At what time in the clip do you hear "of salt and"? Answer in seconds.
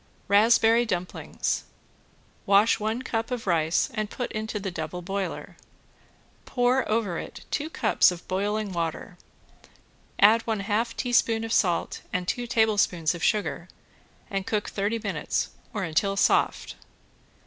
11.43-12.27